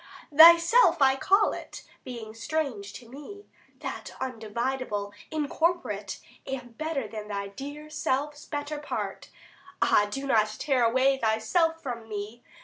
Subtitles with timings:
[0.35, 3.45] Thyself I call it, being strange to me,
[3.81, 3.81] 120
[4.47, 9.29] That, undividable, incorporate, Am better than thy dear self's better part.
[9.79, 12.41] Ah, do not tear away thyself from me!